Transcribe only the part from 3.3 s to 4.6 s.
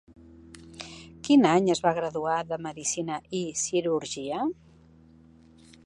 i Cirugia?